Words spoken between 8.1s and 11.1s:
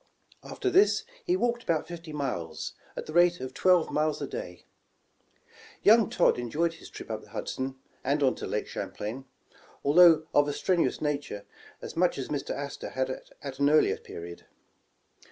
on to Lake Champlain, although of a strenuous